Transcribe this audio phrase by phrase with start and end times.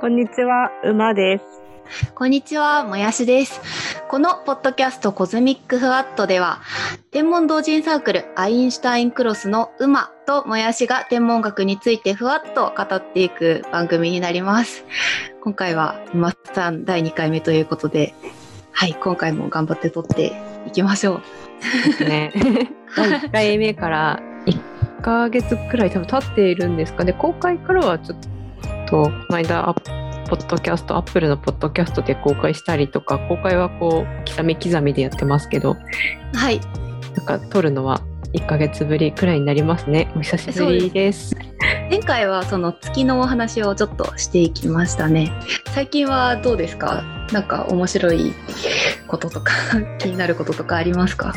[0.00, 1.44] こんにちは、馬です。
[2.14, 3.60] こんにちは、もやしです。
[4.06, 6.60] このポッドキャストコズミックフワットでは、
[7.10, 14.84] 天文同人サークルアインシュタインクロスの馬ともやしが天文学についてふわっと語っていく番組になります。
[15.42, 18.14] 今回は馬さん第2回目ということで、
[18.70, 20.32] はい、今回も頑張って撮って
[20.64, 21.22] いきましょう。
[21.88, 22.32] ですね。
[22.94, 27.12] 第1回目から1ヶ月くらい多分経っているんですかね。
[27.14, 28.37] 公開からはちょっと、
[28.90, 29.82] この間、アポ
[30.36, 35.76] ッドキャスト、アップルのポッドキャストで公開したりとか、公開はこう、刻み刻みでやってますけど、
[36.32, 36.60] はい、
[37.14, 38.00] なんか撮るのは
[38.34, 40.10] 1ヶ月ぶりくらいになりますね。
[40.16, 41.34] お久しぶりです。
[41.90, 45.32] 前回はその月のお話をちょっとしていきましたね。
[45.74, 47.02] 最近はどうですか？
[47.32, 48.32] なんか面白い
[49.06, 49.52] こととか
[49.98, 51.32] 気になることとかありますか？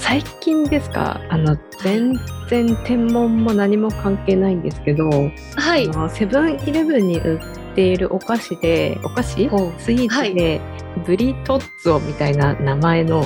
[0.00, 1.20] 最近ですか？
[1.28, 2.14] あの、全
[2.48, 5.08] 然天文も何も関係ないんですけど、
[5.56, 5.90] はい。
[6.10, 9.32] セブンイレブンに売っているお菓子で、お菓子？
[9.78, 10.60] スイーツで、
[11.04, 13.24] ブリトッツォみたいな名前の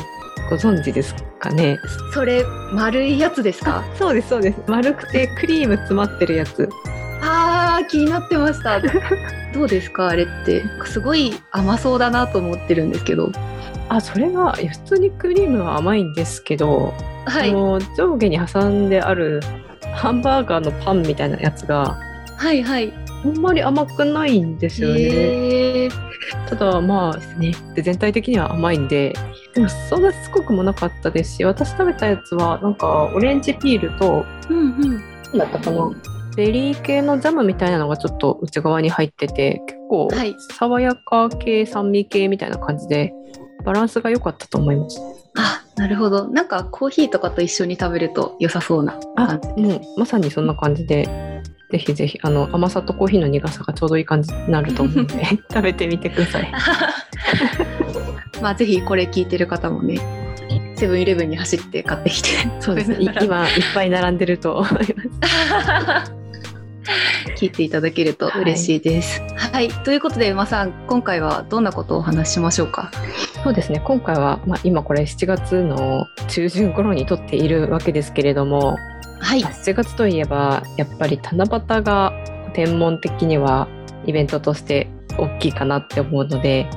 [0.53, 1.79] ご存知ですかね？
[2.13, 3.83] それ丸いやつですか？
[3.99, 4.59] そうですそうです。
[4.67, 6.69] 丸くてクリーム詰まってるやつ。
[7.23, 8.79] あー気になってました。
[9.55, 10.09] どうですか？
[10.09, 10.63] あれって。
[10.85, 13.33] すごい甘そうだなと思ってるんですけど。
[13.89, 16.93] あそれが普通にクリームは甘いんですけど、
[17.25, 17.51] はい。
[17.51, 19.41] あの上下に挟んである
[19.95, 21.99] ハンバーガーのパンみたいなやつが
[22.37, 22.93] はいはい。
[23.25, 26.12] あんまり甘くないんですよね、へー
[26.49, 29.15] ただまあねで全体的には甘いんで
[29.55, 34.61] でもそんなしつこくもなかったですし私食べたやつはなんかオレンジピールとうんう
[34.97, 35.01] ん。
[35.33, 35.91] 何だったかな
[36.37, 40.35] ベリー系のジャムみたいなのがちょっと内側に入ってて結構はい。
[40.59, 43.13] 爽やか系酸味系みたいな感じで
[43.65, 45.01] バランスが良かったと思います。
[45.37, 46.29] あなるほど。
[46.29, 49.63] なんかコーヒーとかと一緒に食べると良さそうなあ感じ。
[49.63, 51.32] もうまさにそんな感じで
[51.73, 56.53] ぜひぜひあの甘さとコーヒーの苦さがちょうどいい感じになると思うので 食べてみてください。
[58.43, 59.99] まあぜひこれ聞いてる方もね
[60.77, 62.29] セブンイレブンに走って買ってきて
[62.61, 62.99] そうですね。
[63.23, 66.13] 今いっぱい並んでると思います。
[67.37, 69.23] 聞いていただけると嬉しいです。
[69.53, 72.91] はい、ということで、馬さん、今回はどんなことをお話ししましょうか？
[73.43, 73.81] そうですね。
[73.85, 78.77] 今回は、まあ、今これ7月の中旬頃に撮っているわけですけれども
[79.23, 82.13] はい、7月といえばやっぱり七夕が
[82.53, 83.69] 天文的には
[84.05, 86.69] イベントとして大きいかなって思うので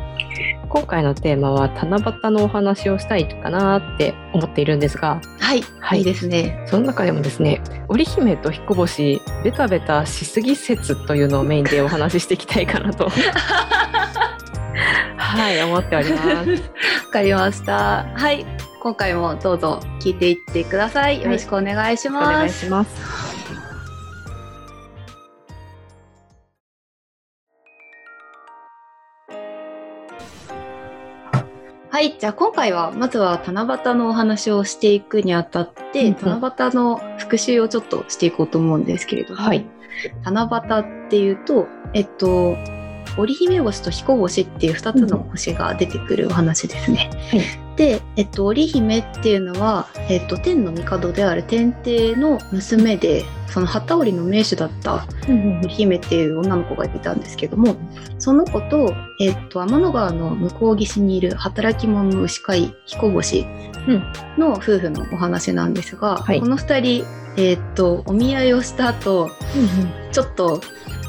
[0.69, 6.65] 今回のテーマは七夕のお話をしたいかなって思っているんですがはい、はいいいですね。
[6.67, 13.09] その中でもですね織姫と彦星ベタベタしすぎ説というのをメインでお話ししていきたいかなと
[15.17, 16.25] はい思っております。
[16.25, 16.57] わ
[17.11, 18.05] かりました。
[18.13, 18.45] はい、
[18.85, 21.19] 今回もどうぞ聞いていってください。
[21.19, 22.25] よろしくお願いしおます。
[22.31, 23.01] 願いします。
[31.89, 39.65] はい、じゃあ今回はまずは七夕のお話をしていくにあたって、うんうん七夕の復習をちょっとしていこうと思うんですけれども、はい
[40.21, 42.55] 七夕っていうと、えっと、
[43.17, 47.09] 織姫星と彦星っていう2つの星が出てくるお話ですね。
[47.31, 57.75] はいで、えっと、織姫っていうのは、えっと、天の帝である天帝の娘でその機織りの名手だった織姫っていう女の子がいたんですけども
[58.17, 63.45] その子と、えっと、天の川の向こう岸にいる働き者の牛飼い彦星
[64.37, 66.39] の夫婦のお話なんですが、はい。
[66.39, 67.05] この2人、
[67.37, 69.29] えっと、お見合いをした後
[70.11, 70.61] ちょっと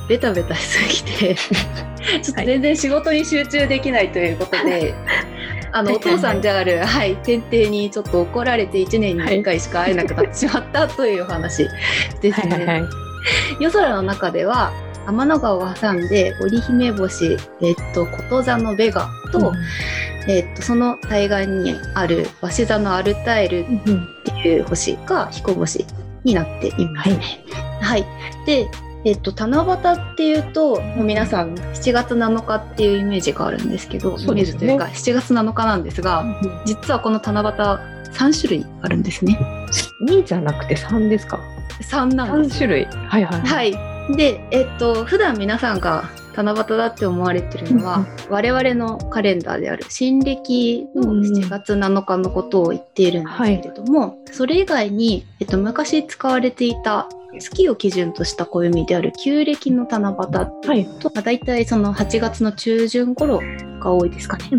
[0.08, 1.34] ベタベタしすぎて
[2.22, 4.94] ちょっと全然仕事に集中できないということで、
[5.72, 11.68] あのはいお父さんである、はい、天帝にちょっと怒られて1年に1回しか会えなくなってしまったというお話
[12.20, 12.54] ですね。
[12.54, 12.90] はいはいはい。
[13.60, 14.72] 夜空の中では
[15.06, 19.52] 天の川を挟んで織姫星、えっと、こと座のベガと、
[20.28, 23.66] えっと、その対岸にある鷲座のアルタエルっ
[24.24, 25.86] ていう星が彦星
[26.24, 27.20] になっていますね。
[27.80, 28.04] はい。
[28.46, 28.68] で、
[29.06, 34.58] えっと、七夕っていうと、もう皆さん7月7日っていうイメージがあるんですけど、そうですね。
[34.58, 36.24] イメージというか7月7日なんですが、
[36.64, 37.48] 実はこの七夕
[38.12, 39.38] 3種類あるんですね。
[40.08, 41.38] 2じゃなくて3ですか
[41.82, 42.56] ？3なんです。
[42.56, 42.84] 3種類。
[42.86, 44.16] はいはいはい。
[44.16, 51.32] で、えっと、普段皆さんが七夕だって思われてるのは、我々のカレンダーである新暦のうんうん。
[51.32, 60.86] 7月7日のことを言っているんですけれども、それ以外に、えっと、昔使われていた月を基準とした暦である旧暦の七夕はい。
[61.00, 63.40] と、まあ、大体その8月の中旬頃
[63.80, 64.50] が多いですかね。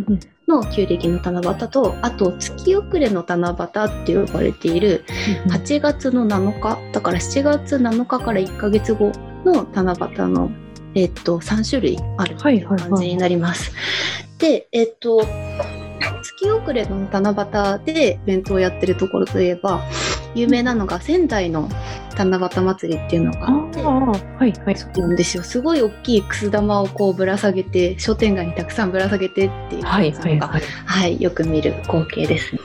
[0.47, 5.03] の旧暦の七夕と、あと月遅れの七夕って呼ばれている
[5.50, 6.77] 8月の7日。
[6.94, 9.12] だから7月7日から1ヶ月後
[9.44, 10.50] の七夕の、
[10.95, 12.89] えっと、3種類あるはいはいはい。
[12.89, 13.74] 感じになります。
[14.39, 15.21] で、えっと、
[16.21, 17.31] 月遅れの七
[17.85, 19.81] 夕でイベントをやってるところといえば、
[20.35, 21.69] 有名なのが仙台の
[22.25, 24.77] 七夕祭りっていうのがああって、あはいはい。
[24.77, 25.43] そうなんですよ。
[25.43, 32.61] すごい大きいくす玉をこうぶら下げて、商店街にたくさんぶら下げてっていうはいのが、はいはいはい、よく見る光景ですね。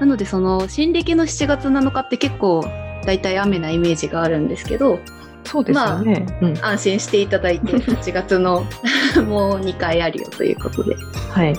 [0.00, 2.64] なのでその新暦の7月7日って結構
[3.04, 4.98] だいたい雨なイメージがあるんですけど
[5.44, 6.58] そうですよね、うん。
[6.64, 8.64] 安心していただいて 8月の
[9.28, 10.94] もう2回あるよということで、
[11.30, 11.54] はい。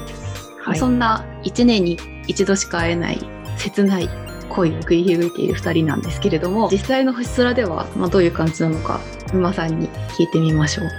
[0.64, 1.98] はいそんな1年に
[2.28, 3.20] 一度しか会えない
[3.58, 4.08] 切ない
[4.56, 9.00] 恋を繰り広げている2人なんですけれども実際の星空では、まあ、どういう感じなのか
[9.34, 9.88] 馬さんに
[10.18, 10.90] 聞いてみましょう。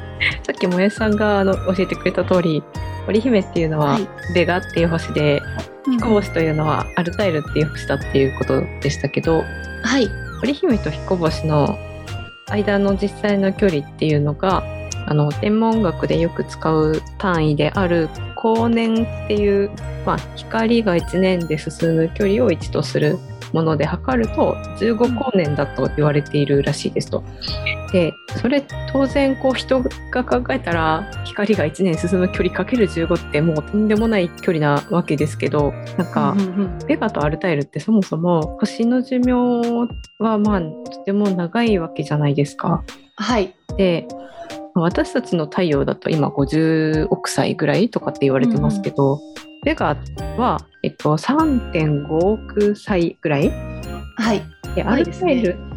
[0.45, 2.63] さっきもやしさんがあの教えてくれた通り
[3.09, 4.09] 織姫っていうのははい。
[4.35, 5.43] ベガっていう星で
[5.91, 9.43] 彦星というのはアルタイルっていう星だっていうことでしたけど
[9.83, 10.09] はい、
[10.43, 11.77] 織姫と彦星の
[12.49, 14.63] 間の実際の距離っていうのが
[15.07, 19.71] あの天文学でよく使う単位である光年っていう、
[20.07, 23.19] まあ、光が1年で進む距離を1とする
[23.53, 27.23] もので測ると15光年だと言われているらしいですと。
[27.93, 39.33] でそれ当然こう人が考えたら光が1年進む距離かける15ってもうとんでもない距離なわけですけどなんか、うんうんうんベガとアルタイルってそもそも星の寿命
[40.19, 42.83] はまあとても長いわけじゃないですか。
[43.17, 44.07] はいで
[44.75, 49.21] 私たちの太陽だと今50億歳ぐらいとかって言われてますけど、
[49.65, 49.97] ベガ
[50.39, 53.51] は、えっと、3.5億歳ぐらい？
[54.17, 54.43] はい。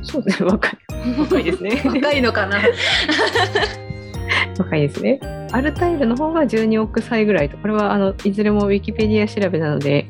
[0.02, 0.50] そうですね。
[0.50, 0.78] 若い
[1.20, 1.82] 若いですね。
[1.86, 2.60] 若いのかな？
[4.58, 5.20] 若いですね。
[5.52, 10.06] アルタイルの方が12億歳ぐらいとこれはあのいずれもウィキペディア調べなので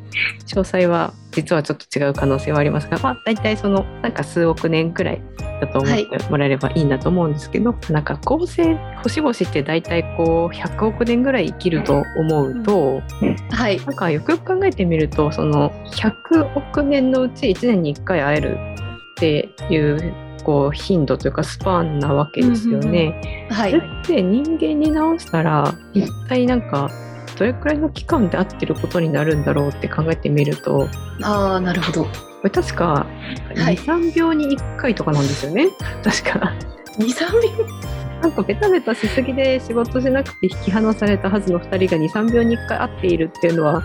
[0.47, 5.21] 詳細は実はちょっと違う可能性はありますが、まあ、大体そのなんか数億年くらい
[5.61, 13.01] だと思ってもらえればいいんだと思うんですけど、なんか恒星星々って大体こう100億年ぐらい生きると思うと、
[13.51, 13.77] はい。
[13.77, 18.57] なんかよくよく考えてみるとその100億年のうち1年に1回会える
[19.11, 23.47] っていうこう頻度というかスパンなわけですよね。
[23.49, 23.71] はい。
[23.71, 26.89] それって人間に直したら一体なんか
[27.37, 30.89] どれくらいの期間で合ってることになるんだろうって考えてみるとこ
[31.23, 32.07] ああなるほど。
[32.43, 33.07] れ確か
[33.55, 33.75] はい。
[33.75, 35.69] 23秒に1回とかなんですよね。
[36.03, 36.53] 確か。
[36.99, 37.95] 23秒？
[38.21, 43.83] なんかベタベタしすぎで仕事しなくて引き離されたはずの2人が23秒に1回会っているっていうのは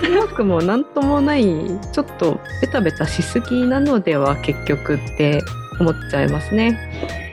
[0.00, 1.44] 切なくもなんともない
[1.92, 5.42] ちょっとベタベタしすぎなのでは結局って
[5.80, 6.78] 思っちゃいますね。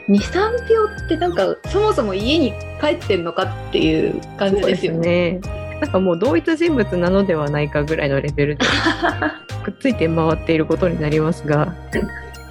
[0.07, 5.39] 23秒ってなんかそもそも家に帰ってんのかっていう感じですよね。
[5.39, 5.41] ね。
[5.81, 8.65] なんかもう同一人物なのではないかぐらいのレベルで
[9.63, 11.73] くっついて回っていることになりますが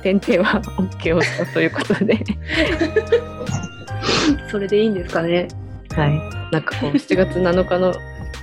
[0.03, 2.19] 点々は OK をしたということで、
[4.51, 5.49] それでいいんですかね。
[5.95, 6.21] はい、
[6.53, 7.93] なんかこう7月7日の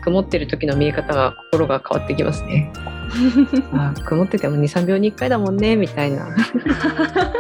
[0.02, 2.72] 曇ってる時の見え方が心が変わってきますね。
[3.74, 6.28] あー曇ってても23秒に1回だもんねみたいな。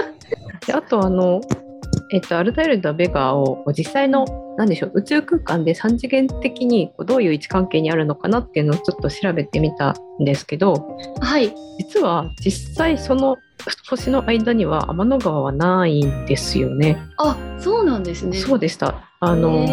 [0.68, 1.42] であとあの、
[2.12, 4.25] えっと、アルタイルとベガを実際の
[4.58, 11.54] なんでしょう宇宙空間で3次元的にこうどういう位置関係にあるのかなっていうのをちょっと調べてみたんですけどはい。
[11.80, 13.38] 実は実際その
[13.90, 16.98] 星の間には天の川はないんですよね。
[17.18, 18.38] あ、そうなんですね。
[18.38, 19.66] そうでしたあの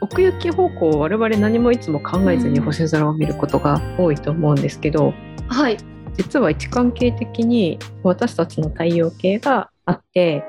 [0.00, 5.12] 奥行き方向を我々何もいつも考えずに星空を見ることが多いと思うんですけど、
[5.48, 5.76] はい。
[6.16, 10.44] 実は位置関係的に私たちの太陽系があって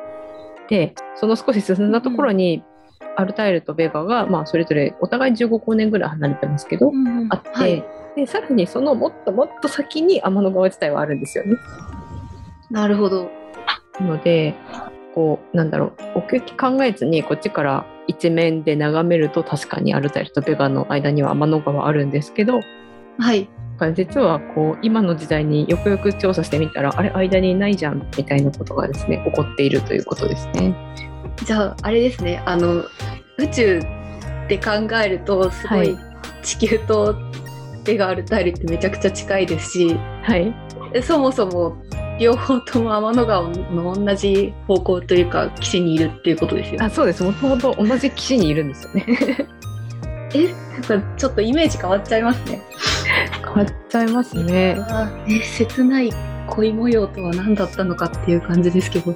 [0.70, 2.64] でその少し進んだところに
[3.16, 6.92] アルタイルとベガが、まあ、それぞれお互い15光年ぐらい離れてますけど、
[7.30, 7.84] あって、はい。
[8.16, 11.58] でさらにそのもっともっと先に天の川自体はあるんですよね。
[12.70, 13.30] なるほど。
[14.00, 14.56] なので
[15.14, 22.62] こうなんだろう奥行き考えずにこっちから一面で眺めると確かにアルタイルとベガの間には天の川あるんですけど
[23.20, 23.50] はい。
[23.94, 30.76] 実はこう今の時代によくよく調査してみたらあれ間にないじゃんみたいなことがですね起こっているということですね。
[31.46, 32.42] じゃあ、あれですね。
[32.46, 32.84] あの、
[33.38, 34.72] 宇宙って考
[35.04, 35.98] えると、すごはいい
[36.44, 37.16] 地球と
[37.84, 40.54] 手があるタイルってめちゃくちゃ近いですし、はい、
[41.02, 41.82] そもそも
[42.20, 46.84] 両方とも天の川の同じ方向というか岸にいるっていうことですよ。
[46.84, 49.06] あそうですもともと同じ岸にいるんですよね。
[50.34, 50.54] え
[50.88, 52.62] なんかちょっとイメージ変わっちゃいますね。
[53.54, 54.78] 変わっちゃいますね。
[54.80, 56.12] あーえ切ない
[56.48, 59.16] 恋模様とは何だったのかっていう感じですけど。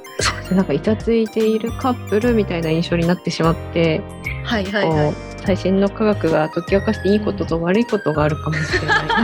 [0.51, 4.01] なんかイチャついているカップルみたいな印象になってしまって、
[4.43, 5.13] はいはいはい。
[5.45, 9.15] 最新の科学が解き明かしていいことと悪いことがあるかもしれないな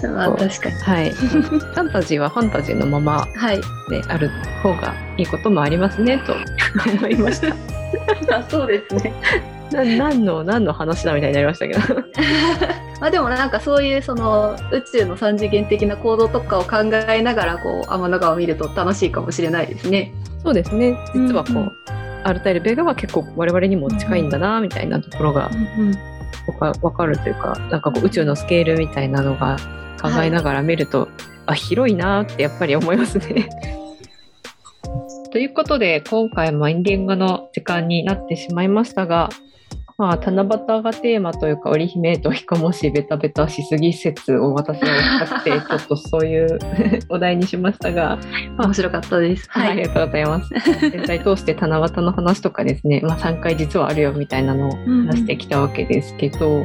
[0.00, 0.08] と。
[0.08, 0.74] まあ確かに。
[0.76, 3.60] はい、ファンタジーはファンタジーのままはい。
[3.88, 4.30] である
[4.62, 6.34] 方がいいこともありますねと
[6.98, 7.54] 思いました。
[8.36, 9.12] あそうですね。
[9.72, 11.80] な何の何の話だみたいになりましたけど
[13.00, 16.78] まあでもなんかそういうその宇宙の三次元的な行動とかを考
[17.08, 20.12] えながらこう天の川を見ると楽しいかもしれないですね。
[20.42, 25.50] そうですね実はこう、うんうんアルタイルベガは結構我々にも近いんだなみたいなところが
[26.46, 29.56] 僕は分かるというかなんかこう宇宙のスケールみたいなのが
[30.00, 31.08] 考えながら見ると、
[31.44, 33.50] あ広いなってやっぱり思いますね。
[35.30, 39.28] ということで今回もエンディングの時間になってしまいましたが、
[40.00, 40.48] まあ、七夕
[40.82, 46.58] がテーマというか織姫とひこもしベタベタしすぎ説を私はおってちょっとそういう
[47.10, 48.16] お題にしましたが、
[48.56, 49.46] まあ面白かったです。
[49.50, 50.50] はい、ありがとうございます。
[50.80, 56.64] 全体通して七夕の話とかですね、まあ、3回実はあるよみたいなのを話してきたわけですけど、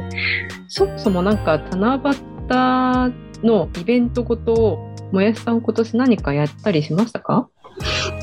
[0.68, 7.50] そもそもなんか七夕のイベントごとをもやしさん今年何かやったりしましたか？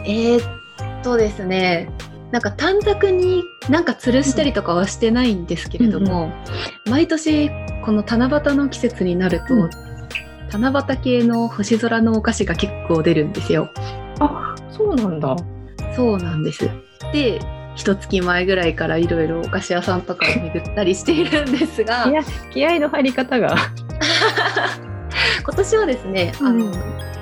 [0.06, 1.88] えーっとですね
[2.34, 6.34] なんか短冊になんか吊るしたりとかはしてないんですけれども、
[6.90, 7.52] 毎年
[7.86, 9.70] この七夕の季節になると、うん
[10.52, 13.72] 七夕系の星空のお菓子が結構出るんですよ。
[14.20, 15.36] あそうなんだ。
[15.96, 16.70] そうなんです。
[17.12, 17.40] で
[17.76, 22.22] 一月前ぐらいからいろいろお菓子屋さんとかを巡ったりしているんですが いや
[22.52, 23.56] 気合の入り方が。
[25.44, 26.72] 今年はですね、あうんの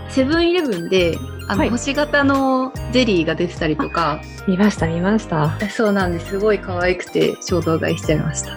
[0.10, 1.18] セブンイレブンで
[1.52, 1.70] あの、はい。
[1.70, 4.22] 星型のゼリーが出てたりとか。
[4.48, 5.60] 見ました見ました。
[5.70, 6.30] そうなんです。
[6.30, 8.56] すごい可愛くて衝動買いしちゃいました。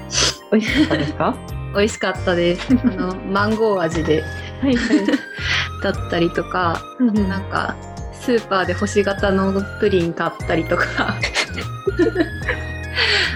[0.53, 1.37] 美味しかったですか？
[1.75, 2.69] 美味しかったです。
[2.71, 4.23] あのマンゴー味で。
[4.63, 5.07] はいはい。
[5.83, 6.81] だったりとか。
[7.01, 7.75] うんなんか
[8.13, 11.17] スーパーで星型のプリン買ったりとか。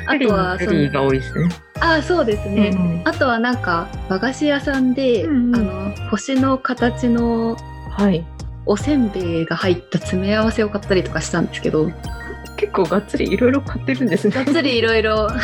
[0.06, 1.48] あとはそのが多いですね。
[1.80, 3.02] あそうですね、うん。
[3.04, 5.56] あとはなんか和菓子屋さんで、うんうん。
[5.56, 7.56] あの星の形の
[7.90, 8.24] はい。
[8.68, 11.90] おせんべいが入った詰め合わせを買ったりとかしたんですけど
[12.56, 14.34] 結構がっつりいろいろ買ってるんですね。
[14.34, 15.28] がっつりいろいろ。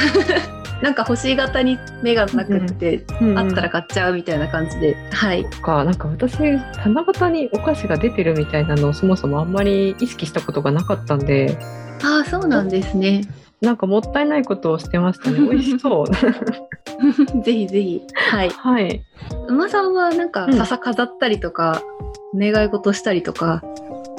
[0.83, 4.97] なんか星型に目がなくって、うんあったら買っちゃうみたいな感じで。
[5.13, 5.45] はい。
[5.45, 11.57] かなんか私七夕にお菓子が出てるみたいなのをそもそもあんまり意識したことがなかったんで
[12.03, 13.23] ああそうなんですね。
[13.63, 15.39] なんかもったいないことをしてましたね。
[15.49, 16.07] 美味しそう。
[17.43, 18.03] ぜひぜひ。
[18.15, 18.51] はい。
[18.51, 19.05] はい。
[19.49, 20.55] 馬さんはなんかうん。
[20.55, 23.63] 笹飾ったりとか、お願い事したりとか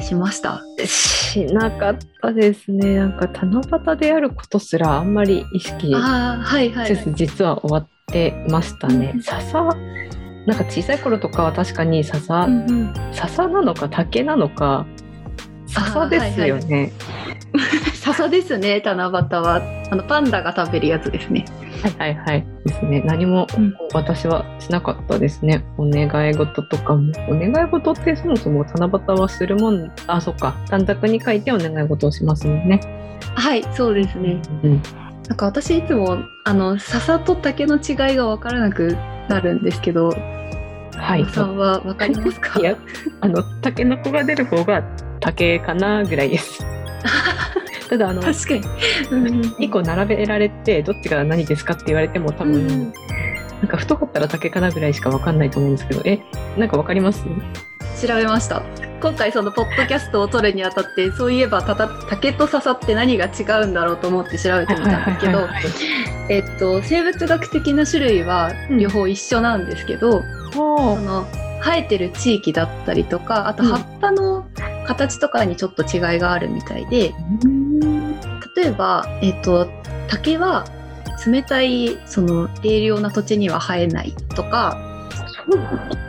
[0.02, 0.62] しました？
[0.86, 2.96] しなかったですね。
[2.96, 3.62] なんか七
[3.94, 9.64] 夕であることすらあんまり意識ああはいはい、せず実は終わってましたね、うん笹？
[10.46, 12.94] なんか小さい頃とかは確かに笹、うんうん。
[13.12, 14.86] 笹なのか竹なのか
[15.68, 16.92] 笹ですよね、
[17.96, 19.62] 笹ですね七夕は。
[19.92, 21.46] あのパンダが食べるやつですね
[21.86, 23.02] はいはいはいですね。
[23.06, 25.64] 何もうん私はしなかったですね。
[25.78, 27.14] お願い事とかも。
[27.30, 30.56] お願い事ってそもそも七夕はするもん、あ、そっか。
[30.68, 32.80] 短冊に書いてお願い事をしますもんね。
[33.36, 34.82] はいそうですねうん。
[35.28, 38.98] なんか私いつもあの笹と竹の違いが分からなく
[39.30, 41.22] なるんですけど、はい。
[41.22, 42.60] 馬さんは分かりますか？
[42.60, 42.76] いや、
[43.22, 44.82] あの、タケノコが出る方が
[45.20, 46.66] 竹かなぐらいです。
[47.98, 48.62] ただ、あの、確かに、
[49.12, 52.94] うんうん2個並べられて、どっちが何ですかって言われても多分、うん
[53.62, 56.20] なんか太かったら竹かなぐらいしかわかんないと思うんですけど、え、
[56.58, 57.24] なんかわかります？
[58.06, 58.64] 調べました。
[59.02, 65.48] 今回そのポッドキャストを撮るにあたってそういえばたた竹と笹って何が違うんだろうと思って調べてみたんですけど
[66.30, 71.26] えっと生物学的な種類は両方一緒なんですけど、その
[71.66, 74.48] 生えてる地域だったりとかあとうん葉っぱの
[74.86, 77.12] 形とかにちょっと違いがあるみたいで、
[78.56, 79.68] 例えば、えっと
[80.08, 80.64] 竹は
[81.26, 84.78] 冷たいその冷涼な土地には生えないとか、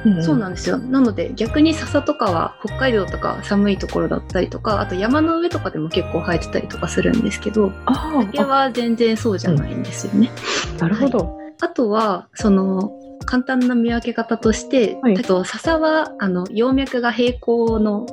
[0.05, 10.31] うんそうなんですよなので逆に笹とかは北海道とか寒いところだったりとかあと山の上とかでも結構生えてたりとかするんですけどあ竹は全然そうじゃないんですよね。
[10.79, 11.39] あなるほど。
[11.61, 12.93] あとはその
[13.25, 15.19] 簡単な見分け方として、はい。
[15.19, 18.07] あと笹はあの葉脈が平行の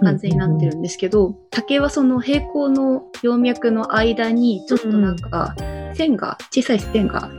[0.00, 5.54] 感じになってるんですけど、竹はその平行の葉脈の間にちょっとなんか
[5.94, 7.30] 線が小さい線が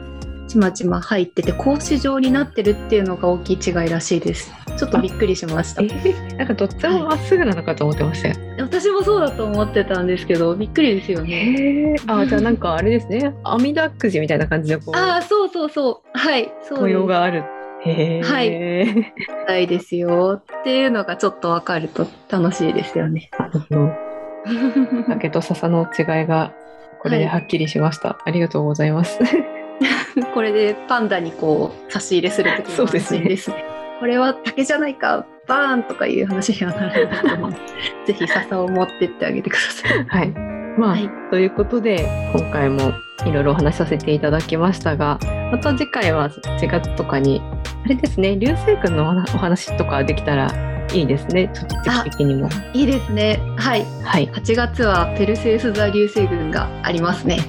[0.50, 8.36] ちまちま入ってて格子状になってるっていうのが大きい違いらしいですちょっとびっくりしましたえーなんかどっちもまっすぐなのかと思ってましたよ。
[8.60, 11.96] 私もそうだと思ってたんですけどびっくりですよね。
[12.08, 13.34] あじゃあなんかあれですね。
[13.44, 17.44] 阿弥陀くじみたいな感じでこうああそうそうそうはいそう模様がある。
[17.82, 19.06] はいみ
[19.48, 23.32] たいですよっていうのがちょっとわかると楽しいですよね。
[25.08, 26.54] 竹と笹の違いが
[27.02, 28.18] これではっきりしました。
[28.26, 29.20] ありがとうございます。
[30.34, 33.79] これでパンダにこう差し入れするときの安心ですね。
[34.00, 37.52] これは竹じゃないかバーンとかいう話にはならないと思う。
[38.08, 40.06] ぜひ笹を持ってってあげてください。
[40.08, 40.30] はい。
[40.78, 42.94] まあ、はいということで今回も
[43.26, 45.20] いろいろお話しさせていただきましたが
[45.52, 47.42] また次回は4月とかに
[47.84, 50.50] あれですね流星群のお話とかできたら
[50.94, 52.50] いいですねちょっと時期的にも。
[52.74, 53.40] いいですね。
[53.58, 53.86] はい。
[54.04, 57.40] はい8月はペルセウス座流星群がありますね。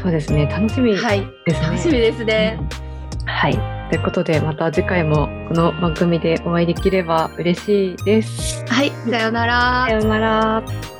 [0.00, 1.08] そうですね楽しみですね。
[1.08, 1.26] はい。
[1.62, 2.58] 楽しみですね。
[3.26, 3.52] はい
[3.90, 8.62] ということでまた次回もこの番組でお会いできれば嬉しいです。
[8.66, 8.90] はい。
[9.10, 9.92] さようならさ。
[9.92, 10.97] ようなら。